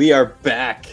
[0.00, 0.86] we are back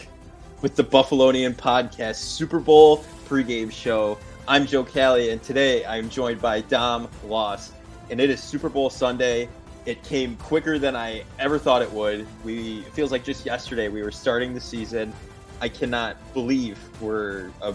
[0.60, 4.18] with the Buffalonian Podcast Super Bowl pregame show.
[4.46, 7.72] I'm Joe Kelly, and today I'm joined by Dom Loss,
[8.10, 9.48] and it is Super Bowl Sunday.
[9.86, 12.26] It came quicker than I ever thought it would.
[12.44, 15.14] We it feels like just yesterday we were starting the season.
[15.62, 17.74] I cannot believe we're a,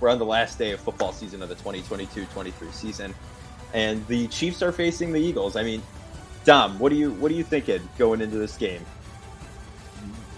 [0.00, 3.14] we're on the last day of football season of the 2022-23 season,
[3.74, 5.56] and the Chiefs are facing the Eagles.
[5.56, 5.82] I mean,
[6.46, 8.82] Dom, what do you what are you thinking going into this game?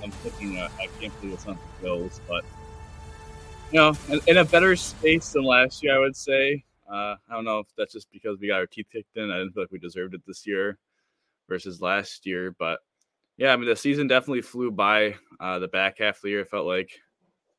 [0.07, 2.45] I'm thinking uh, I can't believe it's not the Bills, but
[3.73, 6.65] you know, in, in, a better space than last year, I would say.
[6.89, 9.33] Uh, I don't know if that's just because we got our teeth kicked in.
[9.33, 10.79] I didn't feel like we deserved it this year
[11.49, 12.79] versus last year, but
[13.37, 15.17] yeah, I mean the season definitely flew by.
[15.41, 16.91] Uh, the back half of the year it felt like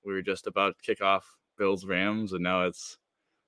[0.06, 1.26] we were just about to kick off
[1.58, 2.98] Bills Rams, and now it's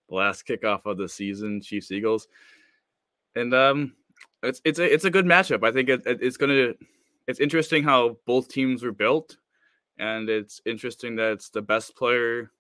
[0.10, 2.28] the last kickoff of the season, Chiefs Eagles,
[3.36, 3.94] and um,
[4.44, 5.66] it's it's a it's a good matchup.
[5.66, 6.74] I think it, it, it's gonna
[7.30, 9.38] it's interesting how both teams were built,
[10.00, 12.52] and it's interesting that it's the best player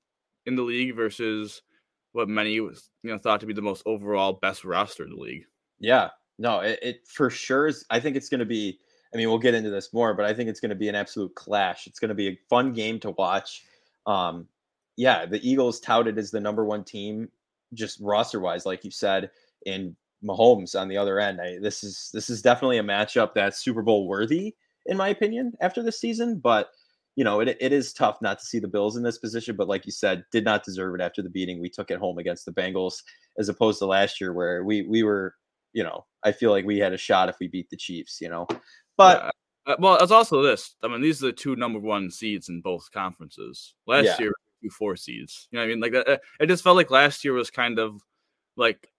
[0.45, 1.63] in the league versus
[2.11, 5.15] what many was you know thought to be the most overall best roster in the
[5.15, 5.45] league.
[5.79, 7.83] Yeah, no, it, it for sure is.
[7.89, 8.77] I think it's going to be.
[9.11, 10.93] I mean, we'll get into this more, but I think it's going to be an
[10.93, 11.87] absolute clash.
[11.87, 13.63] It's going to be a fun game to watch.
[14.05, 14.47] Um,
[14.97, 17.27] yeah, the Eagles touted as the number one team,
[17.73, 19.31] just roster wise, like you said,
[19.65, 21.39] and Mahomes on the other end.
[21.41, 25.53] I, this is this is definitely a matchup that's Super Bowl worthy, in my opinion,
[25.61, 26.39] after this season.
[26.39, 26.69] But
[27.15, 29.55] you know, it, it is tough not to see the Bills in this position.
[29.55, 32.17] But like you said, did not deserve it after the beating we took at home
[32.17, 33.01] against the Bengals,
[33.37, 35.35] as opposed to last year where we we were,
[35.73, 38.19] you know, I feel like we had a shot if we beat the Chiefs.
[38.21, 38.47] You know,
[38.97, 39.23] but.
[39.23, 39.29] Yeah.
[39.67, 40.73] Uh, well, it's also this.
[40.81, 43.75] I mean, these are the two number one seeds in both conferences.
[43.85, 44.17] Last yeah.
[44.17, 44.31] year,
[44.63, 45.47] two four seeds.
[45.51, 47.77] You know, what I mean, like uh, it just felt like last year was kind
[47.77, 48.01] of
[48.55, 48.89] like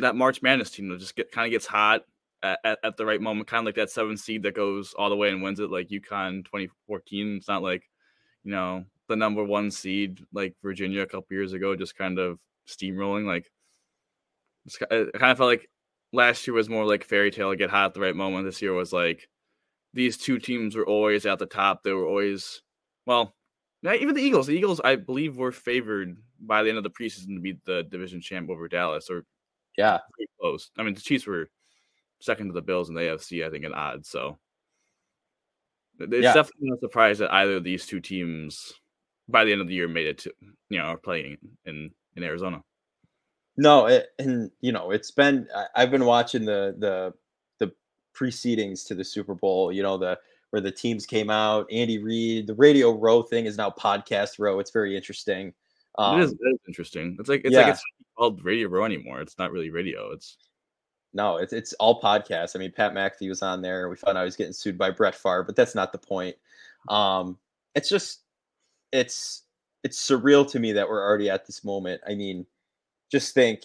[0.00, 2.02] that March Madness team that just get kind of gets hot
[2.42, 5.08] at, at, at, the right moment, kind of like that seven seed that goes all
[5.08, 7.36] the way and wins it, like UConn 2014.
[7.36, 7.88] It's not like
[8.44, 12.38] you know the number one seed like Virginia a couple years ago, just kind of
[12.68, 13.26] steamrolling.
[13.26, 13.50] Like
[14.66, 15.68] it kind of felt like
[16.12, 18.46] last year was more like fairy tale, get hot at the right moment.
[18.46, 19.28] This year was like
[19.92, 21.82] these two teams were always at the top.
[21.82, 22.62] They were always
[23.06, 23.34] well,
[23.84, 24.46] even the Eagles.
[24.46, 27.84] The Eagles, I believe, were favored by the end of the preseason to beat the
[27.84, 29.24] division champ over Dallas, or
[29.76, 30.70] yeah, pretty close.
[30.78, 31.48] I mean, the Chiefs were
[32.20, 34.08] second to the Bills in the AFC, I think, in odds.
[34.08, 34.38] So
[35.98, 36.34] it's yeah.
[36.34, 38.72] definitely no surprise that either of these two teams
[39.28, 40.32] by the end of the year made it to
[40.68, 42.62] you know are playing in in Arizona.
[43.56, 47.14] No, it, and you know it's been I've been watching the the
[47.58, 47.72] the
[48.12, 49.72] precedings to the Super Bowl.
[49.72, 50.18] You know the
[50.50, 51.66] where the teams came out.
[51.72, 54.60] Andy Reid, the Radio Row thing is now Podcast Row.
[54.60, 55.52] It's very interesting.
[55.98, 57.16] Um, it, is, it is interesting.
[57.18, 57.62] It's like it's yeah.
[57.62, 57.84] like it's
[58.16, 59.20] called Radio Row anymore.
[59.20, 60.12] It's not really radio.
[60.12, 60.36] It's
[61.12, 62.56] no, it's it's all podcasts.
[62.56, 63.88] I mean, Pat McAfee was on there.
[63.88, 66.36] We found out he was getting sued by Brett Favre, but that's not the point.
[66.88, 67.38] Um,
[67.74, 68.22] it's just
[68.92, 69.42] it's
[69.84, 72.00] it's surreal to me that we're already at this moment.
[72.06, 72.46] I mean,
[73.12, 73.60] just think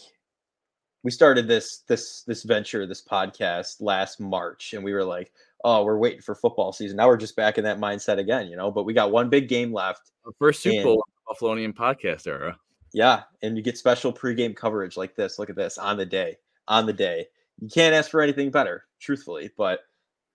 [1.03, 5.31] we started this this this venture, this podcast last March, and we were like,
[5.63, 6.97] oh, we're waiting for football season.
[6.97, 8.69] Now we're just back in that mindset again, you know.
[8.69, 10.11] But we got one big game left.
[10.25, 12.57] Our first Super Bowl Buffalonian podcast era.
[12.93, 15.37] Yeah, and you get special pregame coverage like this.
[15.37, 16.37] Look at this on the day,
[16.67, 17.27] on the day.
[17.59, 19.51] You can't ask for anything better, truthfully.
[19.57, 19.81] But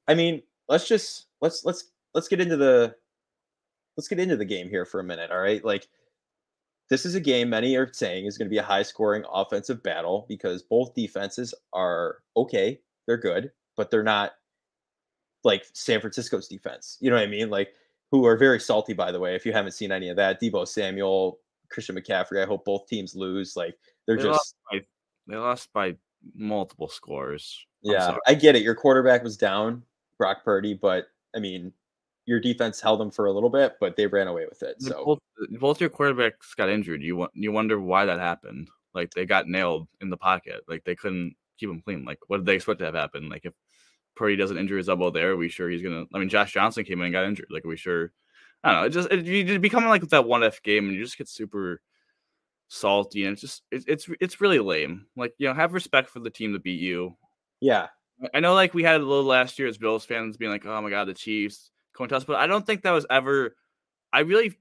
[0.07, 2.95] I mean, let's just let's let's let's get into the
[3.97, 5.31] let's get into the game here for a minute.
[5.31, 5.89] All right, like
[6.91, 9.83] this is a game many are saying is going to be a high scoring offensive
[9.83, 14.33] battle because both defenses are okay, they're good, but they're not
[15.45, 16.99] like San Francisco's defense.
[17.01, 17.51] You know what I mean?
[17.51, 17.75] Like
[18.11, 19.35] who are very salty, by the way.
[19.35, 21.41] If you haven't seen any of that, Deebo Samuel,
[21.71, 22.43] Christian McCaffrey.
[22.43, 23.57] I hope both teams lose.
[23.57, 23.77] Like
[24.07, 24.81] they're they just lost by,
[25.27, 25.97] they lost by
[26.35, 27.67] multiple scores.
[27.85, 28.21] I'm yeah, sorry.
[28.27, 28.63] I get it.
[28.63, 29.83] Your quarterback was down,
[30.19, 31.73] Brock Purdy, but I mean,
[32.27, 34.81] your defense held them for a little bit, but they ran away with it.
[34.81, 35.19] So both,
[35.61, 37.03] both your quarterbacks got injured.
[37.03, 38.69] You you wonder why that happened.
[38.95, 40.63] Like they got nailed in the pocket.
[40.69, 42.05] Like they couldn't keep them clean.
[42.05, 43.29] Like what did they expect to have happen?
[43.29, 43.53] Like if
[44.17, 46.05] Purdy doesn't injure his elbow there, are we sure he's gonna?
[46.15, 47.49] I mean, Josh Johnson came in and got injured.
[47.51, 48.13] Like are we sure
[48.65, 48.87] I don't know.
[48.87, 51.81] It just it, you become like that one F game, and you just get super
[52.69, 55.07] salty, and it's just it, it's it's really lame.
[55.17, 57.17] Like you know, have respect for the team that beat you.
[57.61, 57.89] Yeah,
[58.33, 58.55] I know.
[58.55, 61.07] Like we had a little last year as Bills fans being like, "Oh my god,
[61.07, 63.55] the Chiefs going to us," but I don't think that was ever.
[64.13, 64.59] I really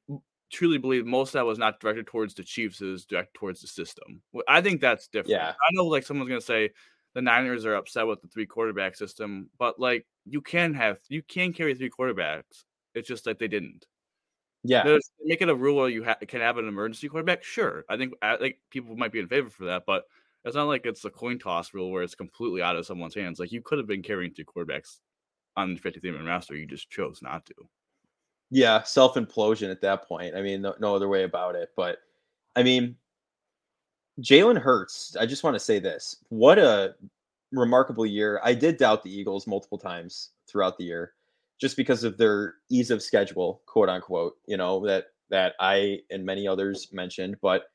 [0.52, 3.68] truly believe most of that was not directed towards the Chiefs, is directed towards the
[3.68, 4.22] system.
[4.48, 5.32] I think that's different.
[5.32, 6.72] Yeah, I know like someone's gonna say
[7.14, 11.22] the Niners are upset with the three quarterback system, but like you can have you
[11.24, 12.66] can carry three quarterbacks.
[12.96, 13.86] It's just that they didn't.
[14.64, 17.44] Yeah, There's, make it a rule where you ha- can have an emergency quarterback.
[17.44, 20.06] Sure, I think I think people might be in favor for that, but
[20.46, 23.40] it's not like it's a coin toss rule where it's completely out of someone's hands.
[23.40, 25.00] Like you could have been carrying two quarterbacks
[25.56, 27.54] on the 53 man roster, you just chose not to.
[28.50, 30.36] Yeah, self implosion at that point.
[30.36, 31.70] I mean, no, no other way about it.
[31.76, 31.98] But
[32.56, 32.96] I mean,
[34.22, 36.18] Jalen Hurts, I just want to say this.
[36.30, 36.96] What a
[37.52, 38.40] remarkable year.
[38.44, 41.14] I did doubt the Eagles multiple times throughout the year
[41.64, 46.26] just because of their ease of schedule, quote unquote, you know, that that I and
[46.26, 47.68] many others mentioned, but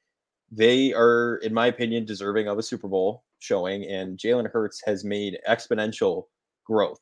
[0.53, 3.85] they are, in my opinion, deserving of a Super Bowl showing.
[3.85, 6.27] And Jalen Hurts has made exponential
[6.67, 7.01] growth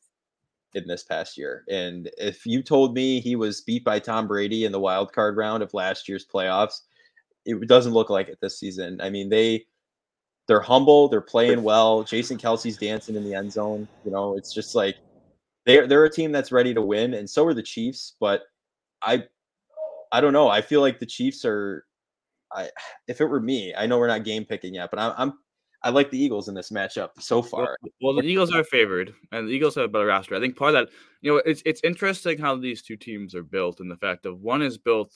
[0.74, 1.64] in this past year.
[1.68, 5.36] And if you told me he was beat by Tom Brady in the wild card
[5.36, 6.82] round of last year's playoffs,
[7.46, 9.00] it doesn't look like it this season.
[9.00, 9.66] I mean, they
[10.46, 12.04] they're humble, they're playing well.
[12.04, 13.88] Jason Kelce's dancing in the end zone.
[14.04, 14.94] You know, it's just like
[15.66, 18.14] they're they're a team that's ready to win, and so are the Chiefs.
[18.20, 18.42] But
[19.02, 19.24] I
[20.12, 20.48] I don't know.
[20.48, 21.84] I feel like the Chiefs are.
[22.52, 22.70] I
[23.08, 25.32] if it were me, I know we're not game picking yet, but I'm, I'm
[25.82, 27.76] I like the Eagles in this matchup so far.
[27.82, 30.34] Well, well, the Eagles are favored, and the Eagles have a better roster.
[30.34, 33.42] I think part of that, you know, it's it's interesting how these two teams are
[33.42, 35.12] built, and the fact of one is built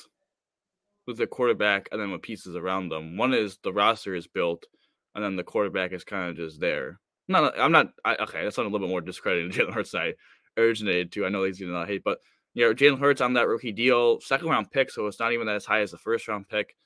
[1.07, 3.17] with the quarterback and then with pieces around them.
[3.17, 4.67] One is the roster is built,
[5.15, 7.01] and then the quarterback is kind of just there.
[7.27, 7.93] Not, I'm not.
[8.05, 9.95] I, okay, that's on a little bit more discrediting Jalen Hurts.
[9.95, 10.15] I
[10.57, 11.27] originated to.
[11.27, 12.19] I know he's getting a lot of hate, but
[12.55, 15.47] you know, Jalen Hurts on that rookie deal, second round pick, so it's not even
[15.47, 16.77] that as high as the first round pick.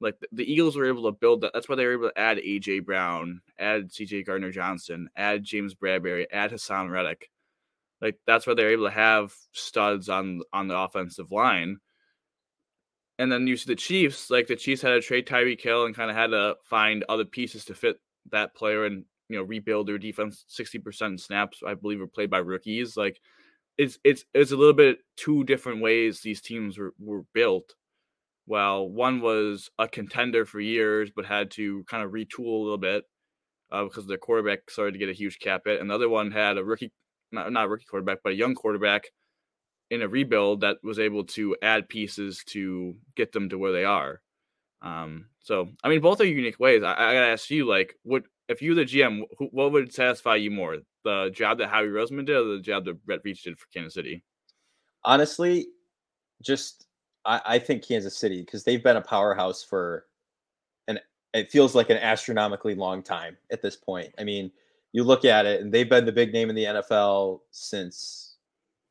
[0.00, 1.52] Like the, Eagles were able to build that.
[1.54, 5.74] That's why they were able to add AJ Brown, add CJ Gardner Johnson, add James
[5.74, 7.30] Bradberry, add Haason Reddick.
[8.00, 11.78] Like that's why they're able to have studs on on the offensive line.
[13.18, 15.94] And then you see the Chiefs, like the Chiefs had to trade Tyreek Hill and
[15.94, 18.00] kind of had to find other pieces to fit
[18.30, 20.44] that player and you know rebuild their defense.
[20.48, 22.96] Sixty percent snaps, I believe, were played by rookies.
[22.96, 23.20] Like
[23.78, 27.74] it's it's it's a little bit two different ways these teams were, were built.
[28.46, 32.78] well one was a contender for years, but had to kind of retool a little
[32.78, 33.04] bit
[33.72, 36.30] uh, because their quarterback started to get a huge cap hit, and the other one
[36.30, 36.92] had a rookie,
[37.32, 39.04] not not rookie quarterback, but a young quarterback
[39.90, 43.84] in a rebuild that was able to add pieces to get them to where they
[43.84, 44.20] are.
[44.82, 46.82] Um, so I mean, both are unique ways.
[46.82, 50.50] I, I gotta ask you, like, what if you the GM, what would satisfy you
[50.50, 53.66] more, the job that Howie Roseman did, or the job that Brett Veach did for
[53.72, 54.22] Kansas City?
[55.04, 55.66] Honestly,
[56.42, 56.86] just
[57.24, 60.06] I, I think Kansas City because they've been a powerhouse for
[60.88, 60.98] an
[61.32, 64.12] it feels like an astronomically long time at this point.
[64.18, 64.50] I mean,
[64.92, 68.31] you look at it, and they've been the big name in the NFL since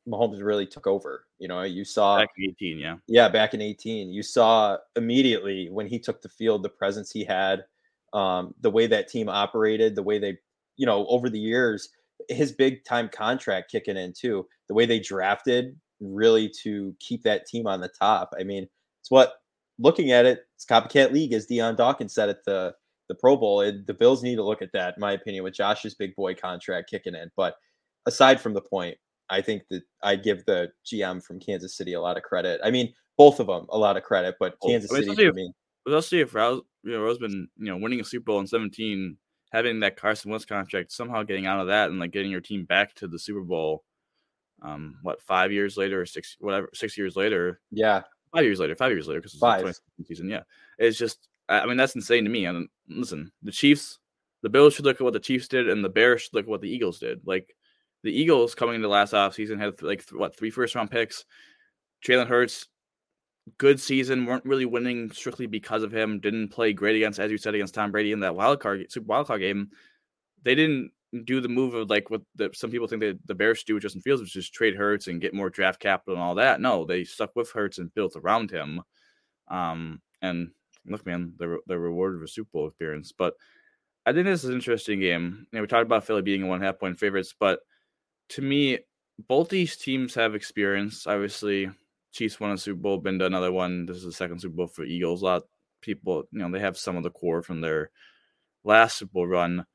[0.08, 1.26] Mahomes really took over.
[1.38, 2.96] You know, you saw back in 18, yeah.
[3.06, 4.08] Yeah, back in 18.
[4.10, 7.64] You saw immediately when he took the field the presence he had,
[8.12, 10.38] um, the way that team operated, the way they,
[10.76, 11.88] you know, over the years,
[12.28, 17.46] his big time contract kicking in too, the way they drafted really to keep that
[17.46, 18.32] team on the top.
[18.38, 18.68] I mean,
[19.00, 19.34] it's what
[19.78, 22.74] looking at it, it's copycat league, as Dion Dawkins said at the
[23.08, 23.60] the Pro Bowl.
[23.60, 26.34] It, the Bills need to look at that, in my opinion, with Josh's big boy
[26.34, 27.30] contract kicking in.
[27.36, 27.56] But
[28.06, 28.96] aside from the point,
[29.32, 32.60] I think that I give the GM from Kansas City a lot of credit.
[32.62, 35.28] I mean, both of them a lot of credit, but Kansas City, I mean, City
[35.28, 35.52] for me.
[35.86, 39.16] Especially if Rose, you know, Roseman, you know, winning a Super Bowl in 17,
[39.50, 42.66] having that Carson Wentz contract, somehow getting out of that and like getting your team
[42.66, 43.84] back to the Super Bowl.
[44.60, 47.58] Um, what five years later, or six, whatever, six years later?
[47.70, 48.02] Yeah,
[48.34, 49.74] five years later, five years later, because it's five
[50.06, 50.28] season.
[50.28, 50.42] Yeah,
[50.78, 52.44] it's just, I mean, that's insane to me.
[52.44, 53.98] And listen, the Chiefs,
[54.42, 56.50] the Bills should look at what the Chiefs did, and the Bears should look at
[56.50, 57.22] what the Eagles did.
[57.24, 57.56] Like
[58.02, 61.24] the Eagles coming into last offseason had like what three first round picks.
[62.04, 62.66] Jalen Hurts
[63.58, 64.26] good season.
[64.26, 66.20] weren't really winning strictly because of him.
[66.20, 69.06] Didn't play great against, as you said, against Tom Brady in that wild card Super
[69.06, 69.70] wild card game.
[70.42, 70.92] They didn't
[71.24, 73.82] do the move of like what the, some people think that the Bears do with
[73.82, 76.60] Justin Fields, which is trade Hurts and get more draft capital and all that.
[76.60, 78.80] No, they stuck with Hurts and built around him.
[79.48, 80.50] Um, and
[80.86, 83.12] look, man, they're they're rewarded with Super Bowl appearance.
[83.12, 83.34] But
[84.06, 85.46] I think this is an interesting game.
[85.52, 87.60] You know, we talked about Philly being a one half point favorites, but
[88.32, 88.78] to me,
[89.28, 91.06] both these teams have experience.
[91.06, 91.70] Obviously,
[92.12, 93.86] Chiefs won a Super Bowl, been to another one.
[93.86, 95.22] This is the second Super Bowl for Eagles.
[95.22, 95.44] A lot of
[95.82, 97.90] people, you know, they have some of the core from their
[98.64, 99.66] last Super Bowl run.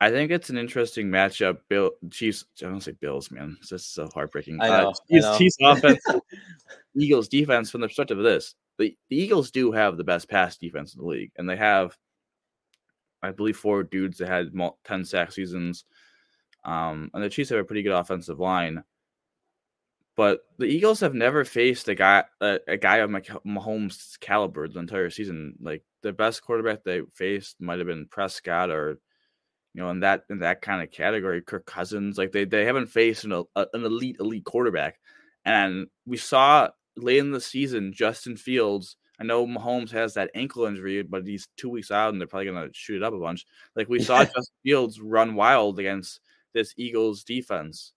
[0.00, 1.58] I think it's an interesting matchup.
[1.68, 3.56] Bill Chiefs, I don't say Bills, man.
[3.58, 4.60] It's just so heartbreaking.
[4.60, 5.38] I know, uh, Chiefs, I know.
[5.38, 6.04] Chiefs offense,
[6.96, 7.70] Eagles defense.
[7.70, 11.00] From the perspective of this, the, the Eagles do have the best pass defense in
[11.00, 11.98] the league, and they have,
[13.20, 14.52] I believe, four dudes that had
[14.84, 15.84] ten sack seasons.
[16.64, 18.84] Um, and the Chiefs have a pretty good offensive line.
[20.16, 24.80] But the Eagles have never faced a guy a, a guy of Mahomes' caliber the
[24.80, 25.54] entire season.
[25.60, 28.98] Like the best quarterback they faced might have been Prescott or
[29.72, 32.18] you know in that in that kind of category, Kirk Cousins.
[32.18, 34.98] Like they they haven't faced an, a, an elite elite quarterback.
[35.44, 38.96] And we saw late in the season Justin Fields.
[39.18, 42.46] I know Mahomes has that ankle injury, but he's two weeks out and they're probably
[42.46, 43.46] gonna shoot it up a bunch.
[43.74, 46.20] Like we saw Justin Fields run wild against
[46.52, 47.92] this Eagles defense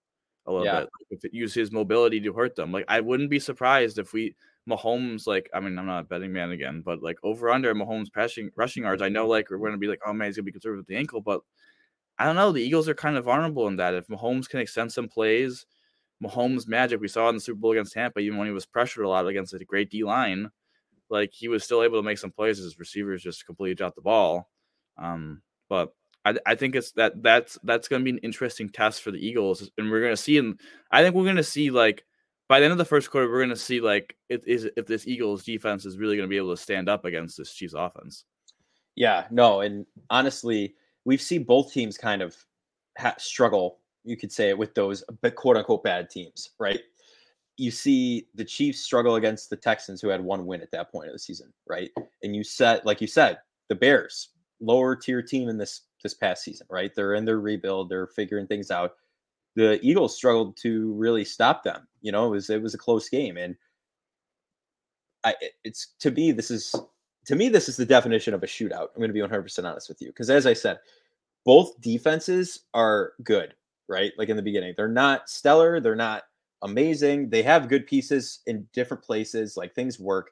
[0.45, 0.81] a little yeah.
[0.81, 0.89] bit.
[1.09, 4.35] If it use his mobility to hurt them, like I wouldn't be surprised if we
[4.69, 8.11] Mahomes, like I mean, I'm not a betting man again, but like over under Mahomes
[8.11, 10.45] passing rushing yards, I know like we're going to be like, oh man, he's gonna
[10.45, 11.41] be conservative with the ankle, but
[12.17, 12.51] I don't know.
[12.51, 13.93] The Eagles are kind of vulnerable in that.
[13.93, 15.65] If Mahomes can extend some plays,
[16.23, 19.05] Mahomes magic we saw in the Super Bowl against Tampa, even when he was pressured
[19.05, 20.49] a lot against a great D line,
[21.09, 22.57] like he was still able to make some plays.
[22.59, 24.49] His receivers just completely dropped the ball.
[24.97, 25.93] Um, but
[26.25, 29.25] I, I think it's that that's that's going to be an interesting test for the
[29.25, 30.37] Eagles, and we're going to see.
[30.37, 30.59] And
[30.91, 32.03] I think we're going to see like
[32.47, 35.07] by the end of the first quarter, we're going to see like is if this
[35.07, 38.25] Eagles defense is really going to be able to stand up against this Chiefs offense.
[38.95, 40.75] Yeah, no, and honestly,
[41.05, 42.35] we've seen both teams kind of
[42.97, 43.79] ha- struggle.
[44.03, 45.03] You could say it with those
[45.35, 46.81] quote unquote bad teams, right?
[47.57, 51.07] You see the Chiefs struggle against the Texans, who had one win at that point
[51.07, 51.89] of the season, right?
[52.23, 53.37] And you said, like you said,
[53.69, 56.93] the Bears, lower tier team in this this past season, right?
[56.93, 58.93] They're in their rebuild, they're figuring things out.
[59.55, 61.87] The Eagles struggled to really stop them.
[62.01, 63.55] You know, it was it was a close game, and
[65.23, 66.75] I it's to me this is
[67.25, 68.89] to me this is the definition of a shootout.
[68.89, 70.79] I'm going to be 100 percent honest with you because as I said,
[71.45, 73.53] both defenses are good,
[73.87, 74.11] right?
[74.17, 76.23] Like in the beginning, they're not stellar, they're not
[76.61, 77.29] amazing.
[77.29, 80.31] They have good pieces in different places, like things work.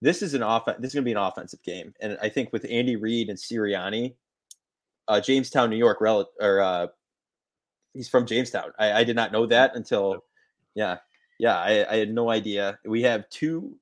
[0.00, 0.78] This is an offense.
[0.80, 3.38] This is going to be an offensive game, and I think with Andy Reid and
[3.38, 4.14] Sirianni,
[5.08, 6.86] uh, Jamestown, New York, rel- or uh,
[7.94, 8.72] he's from Jamestown.
[8.78, 10.24] I, I, did not know that until,
[10.74, 10.98] yeah,
[11.38, 12.78] yeah, I, I, had no idea.
[12.84, 13.76] We have two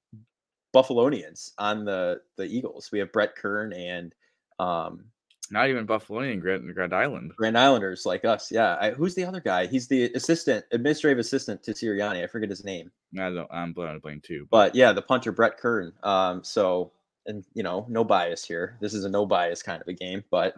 [0.75, 2.91] Buffalonians on the the Eagles.
[2.93, 4.15] We have Brett Kern and
[4.59, 5.07] um,
[5.51, 7.33] not even Buffalonian, Grand, Grand Island.
[7.37, 8.77] Grand Islanders like us, yeah.
[8.81, 9.67] I, who's the other guy?
[9.67, 12.23] He's the assistant, administrative assistant to Sirianni.
[12.23, 12.91] I forget his name.
[13.19, 13.49] I don't.
[13.51, 14.47] I'm playing too.
[14.51, 14.69] But.
[14.69, 15.93] but yeah, the punter Brett Kern.
[16.03, 16.93] Um, so
[17.27, 18.77] and you know, no bias here.
[18.81, 20.55] This is a no bias kind of a game, but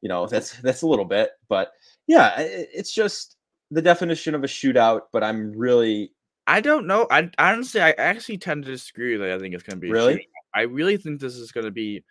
[0.00, 1.30] you know, that's that's a little bit.
[1.48, 1.72] But
[2.06, 3.36] yeah, it's just
[3.70, 5.02] the definition of a shootout.
[5.12, 6.12] But I'm really,
[6.46, 7.06] I don't know.
[7.10, 9.16] I honestly, I actually tend to disagree.
[9.16, 10.28] That I think it's going to be really.
[10.54, 12.04] I really think this is going to be.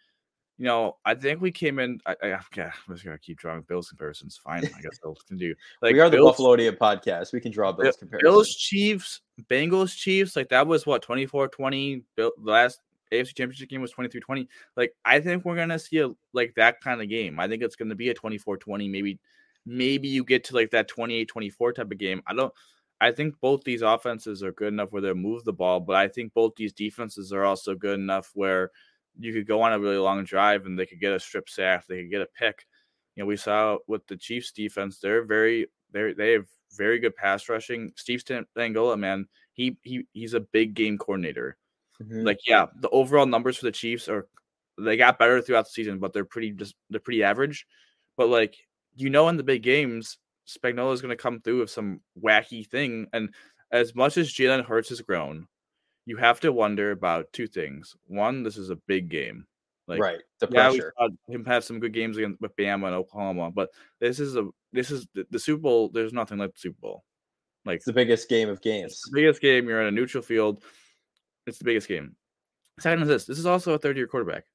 [0.57, 1.99] You know, I think we came in.
[2.05, 2.27] I, I
[2.57, 4.39] I'm just gonna keep drawing Bills comparisons.
[4.43, 5.55] Fine, I guess Bills can do.
[5.81, 7.33] Like we are the Bills, Buffalonia podcast.
[7.33, 8.31] We can draw Bills comparisons.
[8.31, 10.35] Bills Chiefs, Bengals Chiefs.
[10.35, 12.03] Like that was what 24-20.
[12.15, 12.79] The last
[13.11, 14.47] AFC Championship game was 23-20.
[14.75, 17.39] Like I think we're gonna see a like that kind of game.
[17.39, 19.19] I think it's gonna be a 24-20, maybe
[19.65, 22.21] maybe you get to like that 28-24 type of game.
[22.27, 22.53] I don't
[23.01, 26.07] I think both these offenses are good enough where they move the ball, but I
[26.07, 28.69] think both these defenses are also good enough where
[29.19, 31.85] you could go on a really long drive and they could get a strip sack,
[31.87, 32.65] they could get a pick.
[33.15, 37.15] You know, we saw with the Chiefs defense, they're very they they have very good
[37.15, 37.91] pass rushing.
[37.95, 41.57] Steve Spagnuolo, man, he he he's a big game coordinator.
[42.01, 42.25] Mm-hmm.
[42.25, 44.27] Like, yeah, the overall numbers for the Chiefs are
[44.77, 47.65] they got better throughout the season, but they're pretty just they're pretty average.
[48.17, 48.55] But like
[48.95, 50.17] you know, in the big games,
[50.47, 53.07] Spagnuolo is going to come through with some wacky thing.
[53.13, 53.33] And
[53.71, 55.47] as much as Jalen Hurts has grown,
[56.05, 57.95] you have to wonder about two things.
[58.07, 59.45] One, this is a big game.
[59.87, 60.93] Like, right, the pressure.
[60.99, 64.35] Yeah, we him have some good games against with Bama and Oklahoma, but this is
[64.35, 65.89] a this is the, the Super Bowl.
[65.89, 67.03] There's nothing like the Super Bowl.
[67.65, 69.01] Like it's the biggest game of games.
[69.11, 69.67] biggest game.
[69.67, 70.63] You're in a neutral field.
[71.47, 72.15] It's the biggest game.
[72.79, 73.25] Second is this.
[73.25, 74.45] This is also a third year quarterback.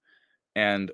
[0.55, 0.91] And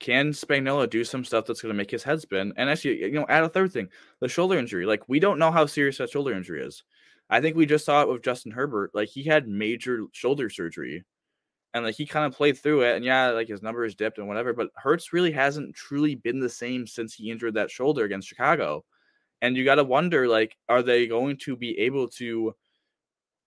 [0.00, 2.52] can Spagnuolo do some stuff that's going to make his head spin?
[2.56, 3.88] And actually, you know, add a third thing
[4.20, 4.86] the shoulder injury.
[4.86, 6.84] Like, we don't know how serious that shoulder injury is.
[7.30, 8.92] I think we just saw it with Justin Herbert.
[8.94, 11.04] Like, he had major shoulder surgery
[11.74, 12.96] and like he kind of played through it.
[12.96, 16.48] And yeah, like his numbers dipped and whatever, but Hurts really hasn't truly been the
[16.48, 18.84] same since he injured that shoulder against Chicago.
[19.40, 22.54] And you got to wonder, like, are they going to be able to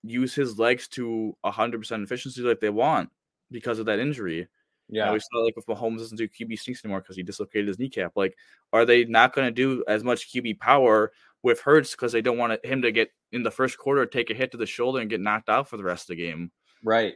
[0.04, 3.10] use his legs to 100% efficiency like they want
[3.52, 4.48] because of that injury.
[4.90, 7.70] Yeah, and we saw like if Mahomes doesn't do QB sneaks anymore because he dislocated
[7.70, 8.12] his kneecap.
[8.16, 8.36] Like,
[8.74, 12.38] are they not going to do as much QB power with Hurts because they don't
[12.38, 15.10] want him to get in the first quarter, take a hit to the shoulder, and
[15.10, 16.52] get knocked out for the rest of the game?
[16.84, 17.14] Right.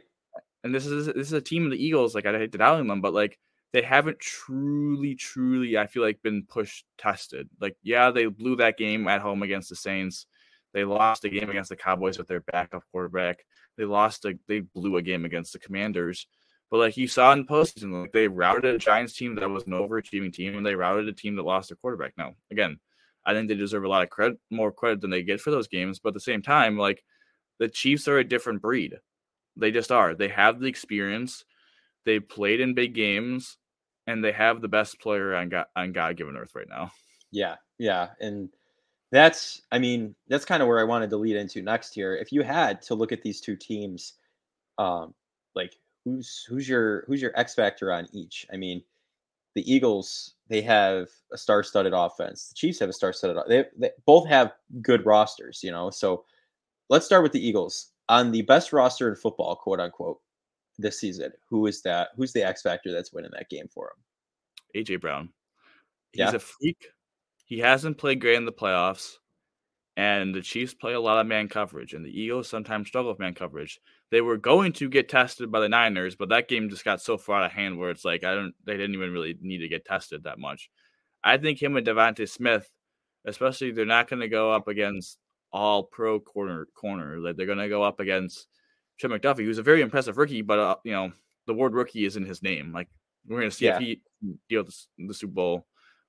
[0.64, 2.14] And this is this is a team of the Eagles.
[2.14, 3.38] Like I hate to doubting them, but like
[3.72, 7.48] they haven't truly, truly, I feel like been pushed tested.
[7.60, 10.26] Like yeah, they blew that game at home against the Saints
[10.76, 13.46] they lost a game against the Cowboys with their backup quarterback.
[13.78, 16.26] They lost a they blew a game against the Commanders.
[16.70, 19.72] But like you saw in postseason, like they routed a Giants team that was an
[19.72, 22.12] overachieving team, and they routed a team that lost their quarterback.
[22.18, 22.78] Now, again,
[23.24, 25.66] I think they deserve a lot of credit, more credit than they get for those
[25.66, 25.98] games.
[25.98, 27.02] But at the same time, like
[27.58, 28.96] the Chiefs are a different breed.
[29.56, 30.14] They just are.
[30.14, 31.46] They have the experience.
[32.04, 33.56] They played in big games,
[34.06, 36.92] and they have the best player on God on God given earth right now.
[37.32, 38.50] Yeah, yeah, and
[39.12, 42.32] that's i mean that's kind of where i wanted to lead into next here if
[42.32, 44.14] you had to look at these two teams
[44.78, 45.14] um
[45.54, 48.82] like who's who's your who's your x factor on each i mean
[49.56, 52.50] the Eagles they have a star-studded offense.
[52.50, 53.42] The Chiefs have a star-studded.
[53.48, 55.90] They, they both have good rosters, you know.
[55.90, 56.24] So
[56.90, 60.20] let's start with the Eagles on the best roster in football, quote unquote,
[60.78, 61.32] this season.
[61.48, 62.10] Who is that?
[62.16, 64.82] Who's the X factor that's winning that game for him?
[64.84, 65.30] AJ Brown.
[66.12, 66.34] He's yeah.
[66.34, 66.88] a freak.
[67.46, 69.14] He hasn't played great in the playoffs,
[69.96, 73.20] and the Chiefs play a lot of man coverage, and the Eagles sometimes struggle with
[73.20, 73.80] man coverage.
[74.10, 77.16] They were going to get tested by the Niners, but that game just got so
[77.16, 78.52] far out of hand where it's like I don't.
[78.64, 80.68] They didn't even really need to get tested that much.
[81.22, 82.68] I think him and DeVonta Smith,
[83.24, 85.18] especially, they're not going to go up against
[85.52, 87.18] all pro corner corner.
[87.18, 88.48] Like they're going to go up against
[88.98, 91.12] Trent McDuffie, who's a very impressive rookie, but uh, you know
[91.46, 92.72] the word rookie is in his name.
[92.72, 92.88] Like
[93.24, 93.76] we're going to see yeah.
[93.76, 94.00] if he
[94.48, 95.66] deals the Super Bowl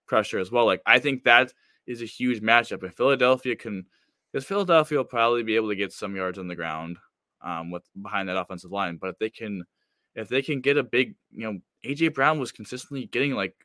[0.08, 0.66] pressure as well.
[0.66, 1.54] Like I think that
[1.86, 2.84] is a huge matchup.
[2.84, 3.86] If Philadelphia can,
[4.32, 6.98] because Philadelphia will probably be able to get some yards on the ground
[7.42, 8.98] um, with behind that offensive line.
[8.98, 9.64] But if they can,
[10.16, 13.56] if they can get a big, you know, AJ Brown was consistently getting like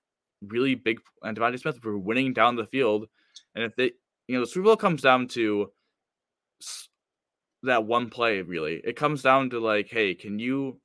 [0.42, 3.07] really big, and DeVonta Smith were winning down the field,
[3.55, 3.92] and if they,
[4.28, 5.70] you know, the Super Bowl comes down to
[7.62, 8.42] that one play.
[8.42, 10.81] Really, it comes down to like, hey, can you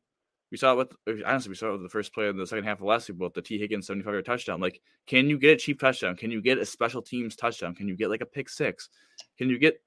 [0.52, 2.48] we saw it with uh, honestly, we saw it with the first play in the
[2.48, 4.62] second half of last Super Bowl, the Tee Higgins 75 yard touchdown.
[4.62, 6.16] Like, can you get a cheap touchdown?
[6.16, 7.76] Can you get a special teams touchdown?
[7.76, 8.90] Can you get like a pick six?
[9.38, 9.82] Can you get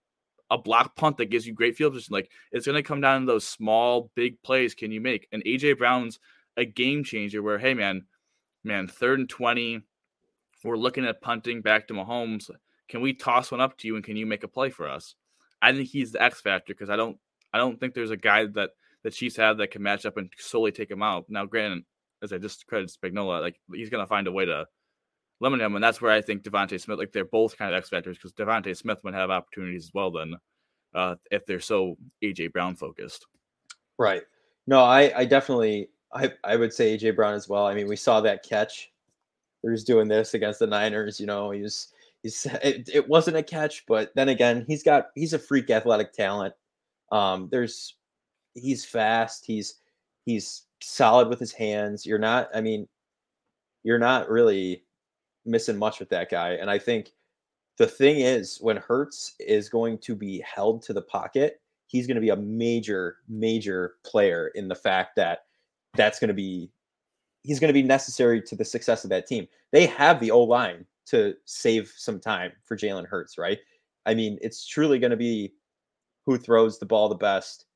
[0.51, 2.13] a block punt that gives you great field position?
[2.13, 4.75] Like, it's going to come down to those small, big plays.
[4.75, 5.29] Can you make?
[5.33, 6.19] And AJ Brown's
[6.57, 8.05] a game changer where, hey, man,
[8.65, 9.81] man, third and 20,
[10.65, 12.51] we're looking at punting back to Mahomes.
[12.89, 15.15] Can we toss one up to you and can you make a play for us?
[15.63, 17.17] I think he's the X factor because I don't,
[17.53, 18.71] I don't think there's a guy that
[19.03, 21.27] the Chiefs have that can match up and solely take him out.
[21.29, 21.85] Now, granted,
[22.23, 24.67] as I just credit Spagnuolo, like he's going to find a way to
[25.41, 27.89] limit him, and that's where I think DeVonta Smith, like they're both kind of X
[27.89, 30.11] factors because DeVonta Smith would have opportunities as well.
[30.11, 30.35] Then,
[30.95, 33.27] uh, if they're so AJ Brown focused,
[33.99, 34.23] right?
[34.67, 37.67] No, I, I definitely, I, I would say AJ Brown as well.
[37.67, 38.93] I mean, we saw that catch.
[39.63, 41.19] He was doing this against the Niners.
[41.19, 41.89] You know, he was,
[42.23, 46.13] he's, it, it wasn't a catch, but then again, he's got, he's a freak athletic
[46.13, 46.55] talent.
[47.11, 47.97] Um, there's
[48.55, 49.45] he's fast.
[49.45, 49.77] He's
[50.25, 52.07] he's solid with his hands.
[52.07, 52.49] You're not.
[52.55, 52.89] I mean,
[53.83, 54.85] you're not really
[55.45, 56.53] missing much with that guy.
[56.53, 57.13] And I think
[57.79, 62.17] the thing is, when Hurts is going to be held to the pocket, he's going
[62.17, 65.45] to be a major, major player in the fact that
[65.95, 66.71] that's going to be
[67.43, 69.49] he's going to be necessary to the success of that team.
[69.73, 73.59] They have the O line to save some time for Jalen Hurts, right?
[74.07, 75.55] I mean, it's truly going to be
[76.27, 77.67] who throws the ball the best,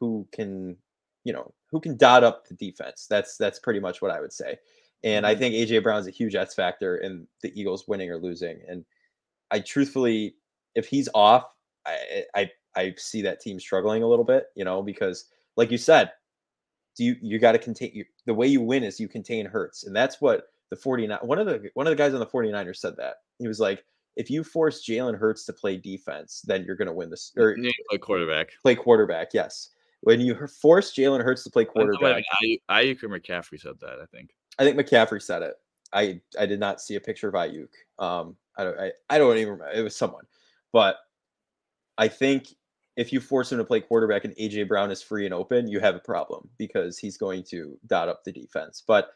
[0.00, 0.76] who can,
[1.24, 3.06] you know, who can dot up the defense.
[3.08, 4.58] That's that's pretty much what I would say.
[5.04, 5.40] And I mm-hmm.
[5.40, 8.60] think AJ Brown's a huge X factor in the Eagles winning or losing.
[8.68, 8.84] And
[9.50, 10.34] I truthfully,
[10.74, 11.44] if he's off,
[11.86, 15.78] I I, I see that team struggling a little bit, you know, because like you
[15.78, 16.10] said,
[16.96, 19.84] do you you got to contain you, the way you win is you contain Hurts.
[19.84, 22.76] And that's what the 49 one of the one of the guys on the 49ers
[22.76, 23.16] said that.
[23.38, 23.84] He was like,
[24.16, 27.32] if you force Jalen Hurts to play defense, then you're going to win this.
[27.36, 27.56] Or
[27.88, 28.48] play quarterback.
[28.62, 29.70] Play quarterback, yes
[30.02, 32.24] when you force Jalen Hurts to play quarterback.
[32.70, 33.98] Aiyuk or McCaffrey said that.
[34.02, 34.30] I think.
[34.58, 35.54] I think McCaffrey said it.
[35.92, 37.68] I I did not see a picture of Aiyuk.
[37.98, 39.72] Um, I don't I, I don't even remember.
[39.72, 40.24] It was someone,
[40.72, 40.96] but
[41.98, 42.48] I think
[42.96, 45.80] if you force him to play quarterback and AJ Brown is free and open, you
[45.80, 48.82] have a problem because he's going to dot up the defense.
[48.86, 49.10] But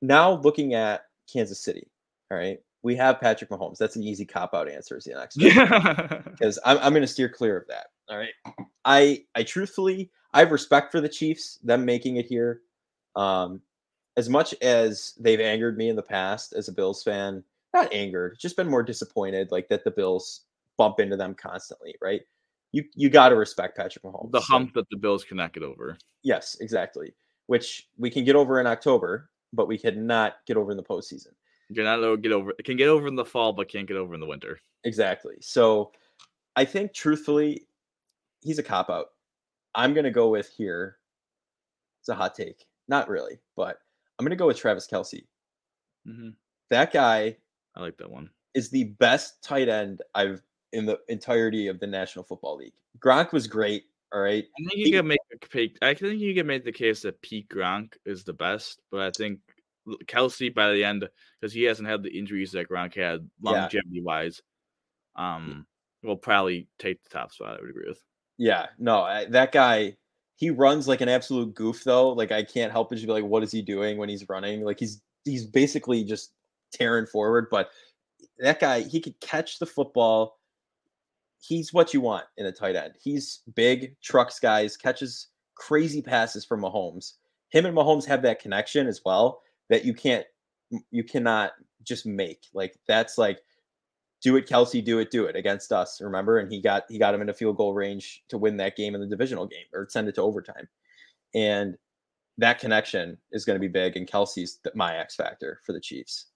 [0.00, 1.88] now looking at Kansas City,
[2.30, 3.78] all right, we have Patrick Mahomes.
[3.78, 4.96] That's an easy cop out answer.
[4.96, 5.36] Is the next
[6.30, 7.86] because I'm I'm going to steer clear of that.
[8.08, 8.32] All right.
[8.84, 12.62] I I truthfully I have respect for the Chiefs, them making it here.
[13.16, 13.60] Um,
[14.16, 17.42] as much as they've angered me in the past as a Bills fan,
[17.74, 20.42] not angered, just been more disappointed, like that the Bills
[20.76, 22.22] bump into them constantly, right?
[22.72, 24.32] You you got to respect Patrick Mahomes.
[24.32, 24.80] The hump so.
[24.80, 25.96] that the Bills cannot get over.
[26.22, 27.14] Yes, exactly.
[27.46, 31.28] Which we can get over in October, but we cannot get over in the postseason.
[31.68, 32.52] You're not get over.
[32.58, 34.58] It can get over in the fall, but can't get over in the winter.
[34.84, 35.36] Exactly.
[35.40, 35.92] So,
[36.56, 37.66] I think truthfully,
[38.42, 39.06] he's a cop out.
[39.74, 40.98] I'm gonna go with here.
[42.00, 43.78] It's a hot take, not really, but
[44.18, 45.24] I'm gonna go with Travis Kelce.
[46.06, 46.30] Mm-hmm.
[46.70, 47.36] That guy,
[47.76, 48.30] I like that one.
[48.54, 52.74] Is the best tight end I've in the entirety of the National Football League.
[52.98, 53.84] Gronk was great.
[54.12, 54.44] All right.
[54.44, 55.20] I think you he, can make
[55.54, 59.00] a I think you can make the case that Pete Gronk is the best, but
[59.00, 59.40] I think
[60.06, 61.08] Kelce by the end
[61.40, 64.02] because he hasn't had the injuries that Gronk had longevity yeah.
[64.02, 64.42] wise.
[65.16, 65.66] Um,
[66.02, 67.58] will probably take the top spot.
[67.58, 68.02] I would agree with.
[68.42, 69.96] Yeah, no, I, that guy,
[70.34, 72.08] he runs like an absolute goof though.
[72.08, 74.64] Like I can't help but just be like, what is he doing when he's running?
[74.64, 76.32] Like he's he's basically just
[76.72, 77.46] tearing forward.
[77.52, 77.70] But
[78.40, 80.40] that guy, he could catch the football.
[81.38, 82.94] He's what you want in a tight end.
[83.00, 87.12] He's big, trucks guys, catches crazy passes from Mahomes.
[87.50, 90.26] Him and Mahomes have that connection as well that you can't
[90.90, 91.52] you cannot
[91.84, 93.38] just make like that's like
[94.22, 96.00] do it Kelce, do it, do it against us.
[96.00, 98.76] Remember, and he got he got him in a field goal range to win that
[98.76, 100.68] game in the divisional game or send it to overtime,
[101.34, 101.76] and
[102.38, 103.96] that connection is going to be big.
[103.96, 106.26] And Kelce's my X factor for the Chiefs.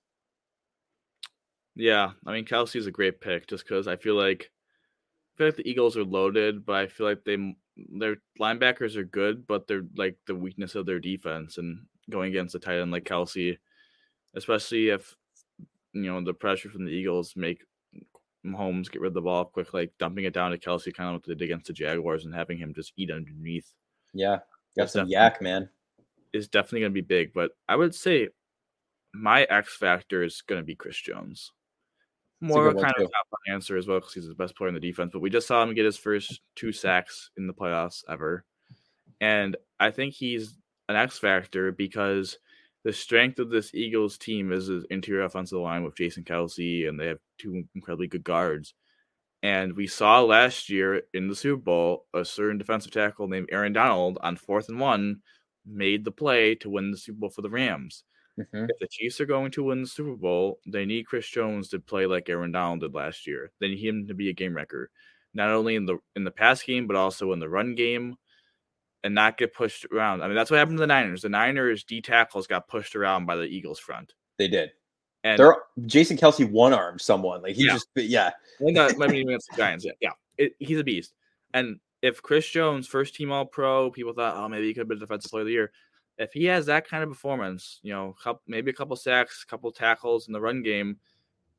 [1.77, 4.51] Yeah, I mean Kelce's a great pick just because I feel like
[5.35, 7.55] I feel like the Eagles are loaded, but I feel like they
[7.99, 12.55] their linebackers are good, but they're like the weakness of their defense and going against
[12.55, 13.59] a tight end like Kelce,
[14.35, 15.15] especially if
[15.93, 17.63] you know the pressure from the Eagles make
[18.47, 21.15] Mahomes get rid of the ball quick, like dumping it down to Kelce, kind of
[21.15, 23.73] what they did against the Jaguars, and having him just eat underneath.
[24.15, 24.39] Yeah,
[24.77, 25.69] got some YAC, man.
[26.33, 28.29] Is definitely going to be big, but I would say
[29.15, 31.53] my X factor is going to be Chris Jones.
[32.41, 35.11] More kind of top answer as well because he's the best player in the defense.
[35.13, 38.45] But we just saw him get his first two sacks in the playoffs ever,
[39.21, 42.39] and I think he's an X factor because
[42.87, 47.01] the strength of this Eagles team is his interior offensive line with Jason Kelce, and
[47.01, 48.75] they have two incredibly good guards.
[49.43, 53.73] And we saw last year in the Super Bowl a certain defensive tackle named Aaron
[53.73, 55.17] Donald on fourth and one
[55.67, 58.05] made the play to win the Super Bowl for the Rams.
[58.39, 58.67] Mm-hmm.
[58.71, 61.81] If the Chiefs are going to win the Super Bowl, they need Chris Jones to
[61.81, 63.51] play like Aaron Donald did last year.
[63.59, 64.91] They need him to be a game wrecker,
[65.35, 68.15] not only in the in the pass game but also in the run game,
[69.07, 70.23] and not get pushed around.
[70.23, 71.23] I mean, that's what happened to the Niners.
[71.23, 74.15] The Niners D tackles got pushed around by the Eagles front.
[74.39, 74.71] They did.
[75.25, 77.73] And They're, Jason Kelce one armed someone like he yeah.
[77.73, 78.31] just yeah.
[78.61, 79.85] Not, maybe against the Giants.
[79.85, 80.11] Yeah, yeah.
[80.37, 81.15] It, he's a beast.
[81.55, 84.89] And if Chris Jones, first team All Pro, people thought, oh, maybe he could have
[84.89, 85.73] been defensive player of the year
[86.19, 88.15] if he has that kind of performance, you know,
[88.47, 90.99] maybe a couple sacks, a couple tackles in the run game,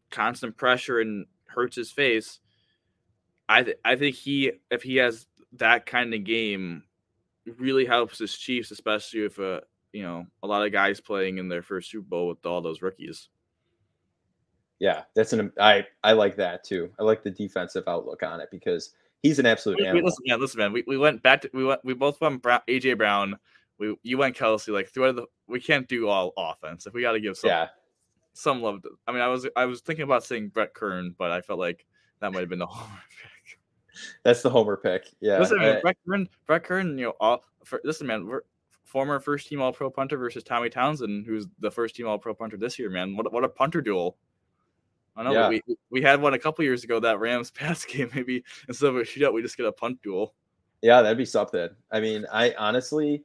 [0.10, 2.40] constant pressure and hurts his face,
[3.48, 6.84] I th- I think he if he has that kind of game,
[7.58, 9.62] really helps his Chiefs, especially if uh
[9.94, 12.82] you know a lot of guys playing in their first Super Bowl with all those
[12.82, 13.30] rookies.
[14.80, 16.92] Yeah, that's an I I like that too.
[17.00, 20.06] I like the defensive outlook on it because he's an absolute animal.
[20.06, 20.74] Listen, man, listen, man.
[20.74, 23.38] We, we went back to we went we both went Brown, AJ Brown
[23.80, 26.88] we you went Kelce like throughout the we can't do all offense.
[26.88, 27.68] If we got to give some yeah.
[28.34, 28.82] some love.
[28.84, 31.60] To, I mean, I was I was thinking about saying Brett Kern, but I felt
[31.60, 31.86] like
[32.20, 32.68] that might have been the
[33.22, 33.32] pick.
[34.24, 35.08] That's the homer pick.
[35.20, 35.40] Yeah.
[35.40, 38.42] Listen, man, Brett Kern, Brett Kern, you know, all for, listen, man, we're
[38.84, 42.34] former first team All Pro punter versus Tommy Townsend, who's the first team All Pro
[42.34, 42.90] punter this year.
[42.90, 44.18] Man, what what a punter duel!
[45.16, 45.50] I know yeah.
[45.50, 48.10] we we had one a couple years ago that Rams pass game.
[48.16, 50.34] Maybe instead of a shootout, we just get a punt duel.
[50.82, 51.70] Yeah, that'd be something.
[51.92, 53.24] I mean, I honestly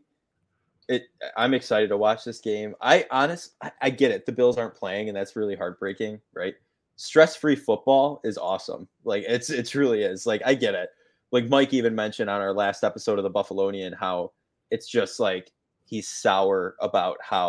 [0.89, 1.05] it
[1.37, 4.75] i'm excited to watch this game i honest I, I, get it the bills aren't
[4.75, 6.55] playing and that's really heartbreaking right
[7.03, 10.89] stress-free football is awesome like it's it truly is like i get it
[11.33, 14.31] like mike even mentioned on our last episode of the buffalonian how
[14.71, 15.51] it's just like
[15.85, 17.49] he's sour about how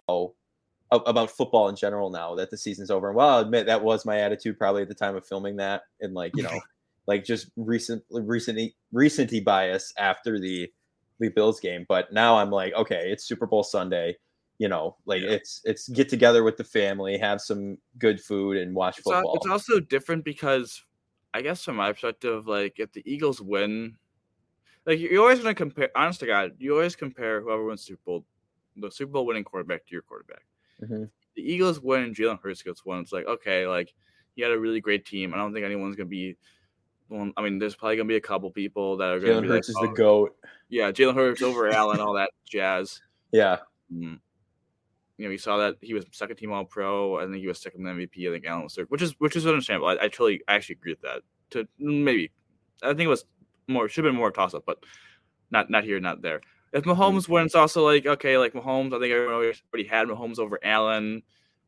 [0.91, 4.05] about football in general now that the season's over and well i'll admit that was
[4.05, 6.59] my attitude probably at the time of filming that and like you know
[7.07, 10.67] like just recent recently recency bias after the
[11.19, 11.85] the Bills game.
[11.87, 14.17] But now I'm like, okay, it's Super Bowl Sunday.
[14.59, 15.31] You know, like yeah.
[15.31, 19.35] it's it's get together with the family, have some good food, and watch it's football.
[19.35, 20.83] it's also different because,
[21.33, 23.95] I guess, from my perspective, like if the Eagles win,
[24.85, 25.89] like you're always going to compare.
[25.95, 28.25] Honest to God, you always compare whoever wins Super Bowl,
[28.77, 30.45] the Super Bowl winning quarterback to your quarterback.
[30.81, 31.05] Mm-hmm.
[31.35, 32.99] The Eagles win, and Jalen Hurts gets one.
[32.99, 33.93] It's like okay, like
[34.35, 35.33] he had a really great team.
[35.33, 36.37] I don't think anyone's going to be
[37.09, 39.47] well, I mean, there's probably gonna be a couple people that are going to be
[39.47, 40.35] Hurts like, is oh, the goat.
[40.69, 43.01] Yeah, Jalen Hurts over Allen, all that jazz.
[43.31, 43.57] Yeah.
[43.91, 44.19] Mm.
[45.17, 47.19] You know, we saw that he was second team All Pro.
[47.19, 48.27] I think he was second MVP.
[48.27, 49.87] I think Allen was third, which is which is understandable.
[49.87, 51.21] I, I totally I actually agree with that.
[51.51, 52.31] To maybe,
[52.81, 53.25] I think it was
[53.67, 54.83] more should have been more toss up, but
[55.51, 56.41] not not here, not there.
[56.71, 56.99] If mm-hmm.
[56.99, 61.21] Mahomes wins, also like okay, like Mahomes, I think everyone already had Mahomes over Allen.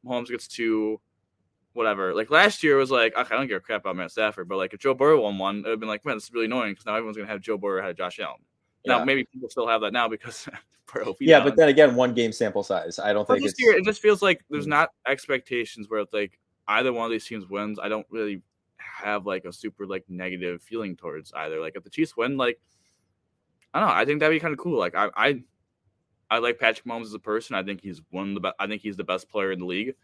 [0.03, 0.99] Mahomes gets two
[1.73, 2.15] whatever.
[2.15, 4.57] Like last year was like, okay, I don't give a crap about Matt Stafford, but
[4.57, 6.45] like if Joe Burrow won one, it would have been like, man, this is really
[6.45, 8.39] annoying because now everyone's gonna have Joe Burrow ahead of Josh Allen.
[8.85, 8.97] Yeah.
[8.97, 10.47] Now maybe people still have that now because
[11.19, 12.99] Yeah, but then again, one game sample size.
[12.99, 14.71] I don't but think year it just feels like there's hmm.
[14.71, 17.79] not expectations where it's like either one of these teams wins.
[17.81, 18.41] I don't really
[18.77, 21.59] have like a super like negative feeling towards either.
[21.59, 22.61] Like if the Chiefs win, like
[23.73, 24.79] I don't know, I think that'd be kind of cool.
[24.79, 25.43] Like I I
[26.29, 27.55] I like Patrick Mahomes as a person.
[27.57, 28.55] I think he's one of the best.
[28.57, 29.95] I think he's the best player in the league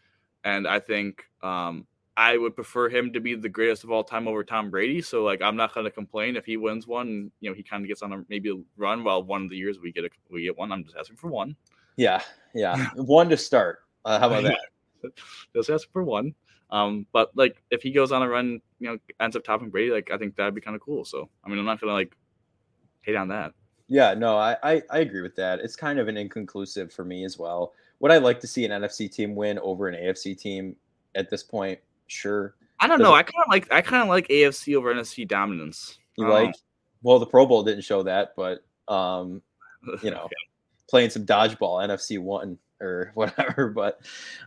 [0.43, 1.85] and I think um,
[2.17, 5.01] I would prefer him to be the greatest of all time over Tom Brady.
[5.01, 7.31] So like I'm not going to complain if he wins one.
[7.39, 9.03] You know, he kind of gets on a maybe a run.
[9.03, 10.71] while one of the years we get a, we get one.
[10.71, 11.55] I'm just asking for one.
[11.97, 12.21] Yeah,
[12.53, 13.79] yeah, one to start.
[14.05, 15.11] Uh, how about that?
[15.55, 16.33] just ask for one.
[16.69, 19.91] Um, but like if he goes on a run, you know, ends up topping Brady,
[19.91, 21.05] like I think that'd be kind of cool.
[21.05, 22.15] So I mean, I'm not gonna like
[23.01, 23.53] hate on that.
[23.87, 25.59] Yeah, no, I, I, I agree with that.
[25.59, 27.73] It's kind of an inconclusive for me as well.
[27.99, 30.77] Would I like to see an NFC team win over an AFC team
[31.15, 31.77] at this point?
[32.11, 32.55] Sure.
[32.81, 33.13] I don't know.
[33.13, 35.97] I kind of like I kind of like AFC over NFC dominance.
[36.17, 36.53] You like?
[37.01, 39.41] Well, the Pro Bowl didn't show that, but um,
[40.03, 40.35] you know, okay.
[40.89, 43.69] playing some dodgeball, NFC one or whatever.
[43.69, 44.01] But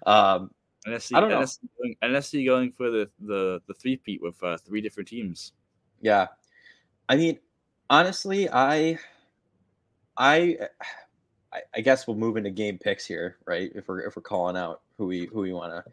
[0.04, 0.50] um,
[0.86, 1.40] NFC, I don't know.
[1.40, 5.52] NFC going, NFC going for the the the three-peat with uh, three different teams.
[6.02, 6.26] Yeah,
[7.08, 7.38] I mean,
[7.88, 8.98] honestly, I,
[10.18, 10.58] I,
[11.74, 13.72] I guess we'll move into game picks here, right?
[13.74, 15.90] If we're if we're calling out who we who we want to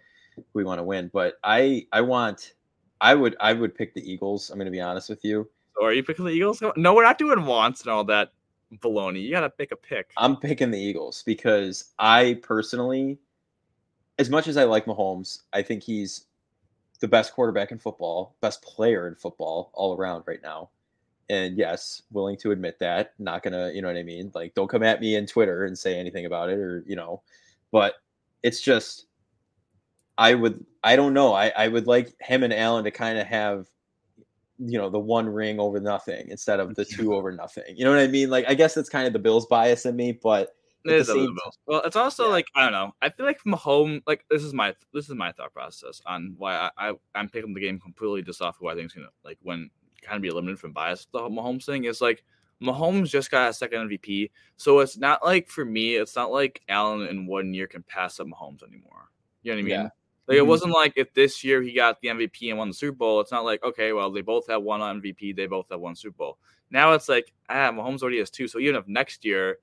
[0.53, 2.53] we want to win, but I I want
[2.99, 4.49] I would I would pick the Eagles.
[4.49, 5.49] I'm going to be honest with you.
[5.75, 6.61] So are you picking the Eagles?
[6.75, 8.31] No, we're not doing wants and all that
[8.79, 9.23] baloney.
[9.23, 10.11] You got to pick a pick.
[10.17, 13.17] I'm picking the Eagles because I personally,
[14.19, 16.25] as much as I like Mahomes, I think he's
[16.99, 20.69] the best quarterback in football, best player in football all around right now.
[21.29, 23.13] And yes, willing to admit that.
[23.17, 24.31] Not gonna, you know what I mean?
[24.35, 27.23] Like, don't come at me in Twitter and say anything about it, or you know.
[27.71, 27.95] But
[28.43, 29.05] it's just,
[30.21, 31.33] I would, I don't know.
[31.33, 33.65] I, I would like him and Allen to kind of have
[34.63, 37.75] you know the one ring over nothing instead of the two over nothing.
[37.75, 38.29] You know what I mean?
[38.29, 40.55] Like I guess that's kind of the Bills bias in me, but
[40.85, 42.31] it is same, well, it's also yeah.
[42.31, 42.93] like I don't know.
[43.01, 46.69] I feel like Mahomes, like this is my this is my thought process on why
[46.77, 49.39] I, I am picking the game completely just off who I think is gonna like
[49.41, 49.69] when
[50.01, 51.07] kind of be eliminated from bias.
[51.11, 52.23] The Mahomes thing is like
[52.61, 56.61] Mahomes just got a second MVP, so it's not like for me, it's not like
[56.69, 59.09] Allen in one year can pass up Mahomes anymore.
[59.43, 59.71] You know what I mean?
[59.71, 59.89] Yeah.
[60.31, 60.45] Like mm-hmm.
[60.45, 63.19] it wasn't like if this year he got the MVP and won the Super Bowl,
[63.19, 66.15] it's not like okay, well they both have one MVP, they both have one Super
[66.15, 66.37] Bowl.
[66.69, 68.47] Now it's like ah, Mahomes already has two.
[68.47, 69.57] So even if next year,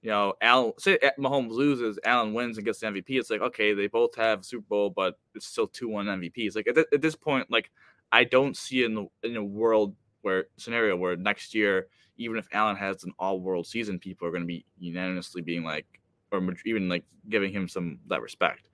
[0.00, 3.74] you know, Allen say Mahomes loses, Allen wins and gets the MVP, it's like okay,
[3.74, 6.54] they both have Super Bowl, but it's still two one MVPs.
[6.54, 7.72] Like at, th- at this point, like
[8.12, 12.46] I don't see in the, in a world where scenario where next year, even if
[12.52, 15.86] Allen has an all world season, people are going to be unanimously being like,
[16.30, 18.67] or even like giving him some that respect.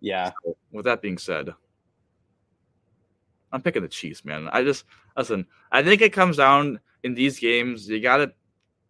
[0.00, 0.32] Yeah.
[0.44, 1.50] So, with that being said,
[3.52, 4.48] I'm picking the Chiefs, man.
[4.52, 4.84] I just
[5.16, 5.46] listen.
[5.72, 7.88] I think it comes down in these games.
[7.88, 8.32] You got to.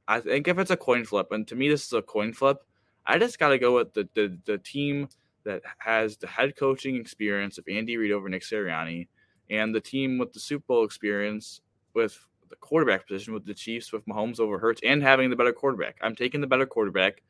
[0.09, 2.59] I think if it's a coin flip, and to me this is a coin flip,
[3.07, 5.09] I just got to go with the, the the team
[5.45, 9.09] that has the head coaching experience of Andy Reid over Nick Sirianni,
[9.51, 11.61] and the team with the Super Bowl experience
[11.95, 15.53] with the quarterback position with the Chiefs with Mahomes over Hurts and having the better
[15.53, 15.97] quarterback.
[16.03, 17.23] I'm taking the better quarterback.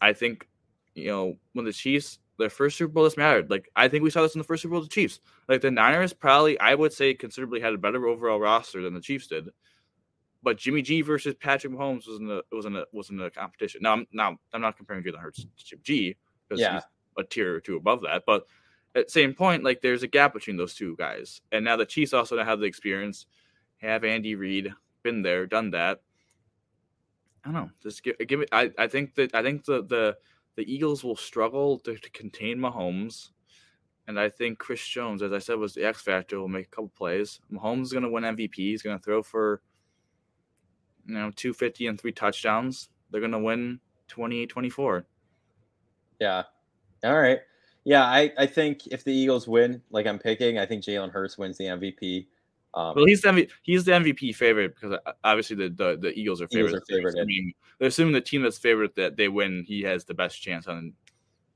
[0.00, 0.48] I think,
[0.94, 3.50] you know, when the Chiefs their first Super Bowl this mattered.
[3.50, 5.20] Like I think we saw this in the first Super Bowl of the Chiefs.
[5.48, 9.00] Like the Niners probably, I would say, considerably had a better overall roster than the
[9.00, 9.48] Chiefs did.
[10.42, 13.30] But Jimmy G versus Patrick Mahomes was in the was in the was in the
[13.30, 13.80] competition.
[13.82, 16.16] Now I'm now I'm not comparing Jalen Hurts to Jimmy G
[16.48, 16.74] because yeah.
[16.74, 16.82] he's
[17.18, 18.24] a tier or two above that.
[18.26, 18.46] But
[18.94, 21.40] at the same point, like there's a gap between those two guys.
[21.52, 23.26] And now the Chiefs also have the experience,
[23.78, 24.72] have Andy Reid,
[25.02, 26.00] been there, done that.
[27.44, 27.70] I don't know.
[27.82, 28.48] Just give, give it.
[28.52, 30.16] I, I think that I think the the
[30.56, 33.30] the Eagles will struggle to, to contain Mahomes.
[34.08, 36.40] And I think Chris Jones, as I said, was the X factor.
[36.40, 37.40] Will make a couple plays.
[37.52, 38.54] Mahomes is going to win MVP.
[38.54, 39.60] He's going to throw for
[41.06, 42.88] you know 250 and three touchdowns.
[43.10, 45.04] They're going to win 28-24.
[46.20, 46.42] Yeah.
[47.04, 47.40] All right.
[47.84, 51.38] Yeah, I, I think if the Eagles win, like I'm picking, I think Jalen Hurts
[51.38, 52.26] wins the MVP.
[52.74, 56.18] Um, well, he's the MVP, he's the MVP favorite because uh, obviously the the, the
[56.18, 56.70] Eagles are favorite.
[56.70, 57.14] Eagles are favored.
[57.14, 60.40] They're assuming, they're assuming the team that's favorite that they win, he has the best
[60.42, 60.92] chance on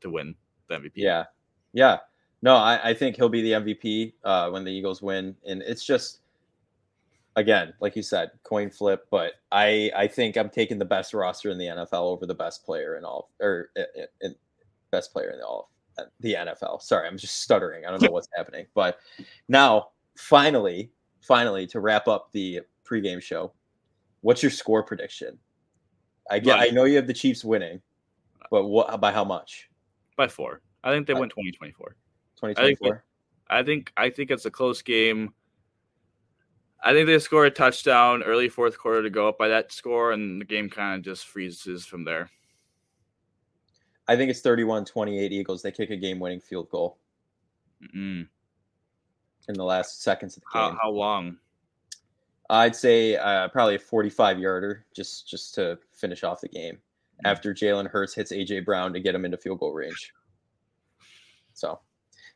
[0.00, 0.34] to win
[0.68, 0.92] the MVP.
[0.94, 1.24] Yeah,
[1.72, 1.98] yeah.
[2.42, 5.84] No, I, I think he'll be the MVP uh, when the Eagles win, and it's
[5.84, 6.20] just
[7.36, 9.06] again, like you said, coin flip.
[9.10, 12.64] But I I think I'm taking the best roster in the NFL over the best
[12.64, 14.34] player in all or in, in
[14.90, 16.82] best player in the all uh, the NFL.
[16.82, 17.84] Sorry, I'm just stuttering.
[17.84, 18.66] I don't know what's happening.
[18.74, 18.98] But
[19.48, 20.90] now, finally,
[21.20, 23.52] finally to wrap up the pregame show,
[24.20, 25.38] what's your score prediction?
[26.30, 26.70] I get, right.
[26.70, 27.80] I know you have the Chiefs winning,
[28.50, 29.68] but what by how much?
[30.16, 30.60] By four.
[30.82, 31.96] I think they by, win 2024.
[32.36, 33.04] 2024.
[33.48, 35.34] I think I think it's a close game.
[36.82, 40.12] I think they score a touchdown early fourth quarter to go up by that score,
[40.12, 42.30] and the game kind of just freezes from there.
[44.08, 45.62] I think it's 31 28 Eagles.
[45.62, 46.98] They kick a game winning field goal.
[47.82, 48.28] Mm-mm
[49.50, 50.72] in the last seconds of the game.
[50.72, 51.36] How, how long?
[52.48, 57.26] I'd say uh, probably a 45 yarder just just to finish off the game mm-hmm.
[57.26, 60.12] after Jalen Hurts hits AJ Brown to get him into field goal range.
[61.54, 61.78] So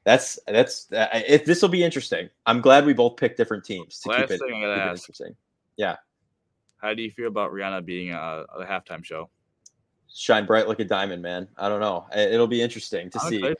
[0.05, 2.29] that's that's uh, it, this will be interesting.
[2.47, 5.35] I'm glad we both picked different teams to Last keep it, keep it interesting.
[5.77, 5.97] Yeah.
[6.77, 9.31] How do you feel about Rihanna being a, a halftime show?
[10.15, 11.49] Shine bright like a diamond, man.
[11.57, 12.07] I don't know.
[12.15, 13.55] It'll be interesting to I'm see.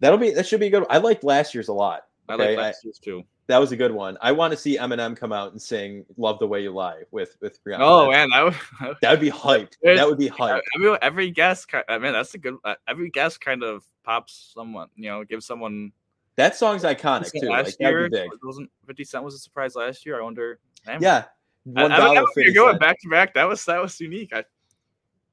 [0.00, 0.84] That'll be that should be good.
[0.90, 2.06] I liked last year's a lot.
[2.28, 3.24] I like last year's too.
[3.46, 4.16] That was a good one.
[4.22, 7.36] I want to see Eminem come out and sing "Love the Way You Lie" with
[7.40, 7.76] with Rihanna.
[7.80, 9.74] Oh man, that would that would be hyped.
[9.82, 10.62] That would be hyped.
[10.76, 12.56] Mean, every guest, I mean, that's a good.
[12.64, 15.92] Uh, every guest kind of pops someone, you know, gives someone.
[16.36, 17.48] That song's iconic too.
[17.48, 18.10] Last like, year,
[18.42, 20.18] wasn't Fifty Cent was a surprise last year?
[20.18, 20.58] I wonder.
[20.86, 21.24] Man, yeah,
[21.64, 22.24] one dollar.
[22.36, 23.34] You're going back to back.
[23.34, 24.30] That was that was unique.
[24.32, 24.44] I,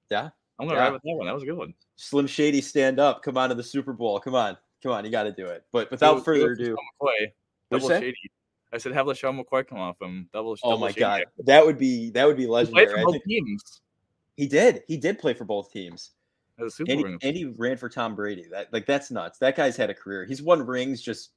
[0.10, 0.84] yeah, I'm gonna yeah.
[0.84, 1.28] ride with that one.
[1.28, 1.74] That was a good one.
[1.96, 3.24] Slim Shady, stand up.
[3.24, 4.20] Come on to the Super Bowl.
[4.20, 5.06] Come on, come on.
[5.06, 5.64] You got to do it.
[5.72, 7.32] But without was, further ado, McCoy,
[7.70, 8.16] double shady.
[8.74, 10.30] I said have LeSean McCoy come off him.
[10.32, 10.58] Double.
[10.64, 13.04] Oh my god, that would be that would be legendary.
[13.12, 13.82] He, teams.
[14.38, 14.84] he did.
[14.88, 16.12] He did play for both teams.
[16.58, 18.46] And he, and he, ran for Tom Brady.
[18.52, 19.40] That like that's nuts.
[19.40, 20.26] That guy's had a career.
[20.26, 21.32] He's won rings just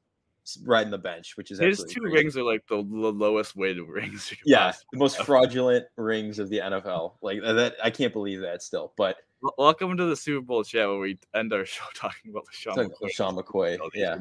[0.64, 2.14] riding the bench, which is his two crazy.
[2.14, 4.32] rings are like the, the lowest weighted rings.
[4.44, 7.14] Yeah, the most fraudulent rings of the NFL.
[7.22, 8.92] Like that, I can't believe that still.
[8.96, 9.16] But
[9.58, 12.90] welcome to the Super Bowl chat where we end our show talking about McCoy.
[13.02, 14.18] LeSean McCoy, yeah,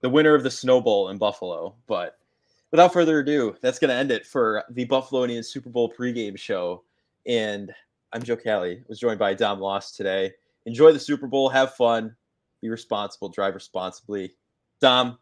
[0.00, 1.74] the winner of the Snow Bowl in Buffalo.
[1.86, 2.18] But
[2.70, 6.84] without further ado, that's going to end it for the Buffalonians Super Bowl pregame show.
[7.26, 7.74] And
[8.12, 8.82] I'm Joe Kelly.
[8.88, 10.32] Was joined by Dom Loss today.
[10.64, 11.48] Enjoy the Super Bowl.
[11.48, 12.14] Have fun.
[12.62, 13.28] Be responsible.
[13.28, 14.34] Drive responsibly.
[14.80, 15.18] Dom,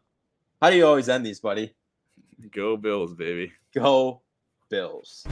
[0.65, 1.75] how do you always end these, buddy?
[2.49, 3.53] Go Bills, baby.
[3.71, 4.23] Go
[4.67, 5.23] Bills.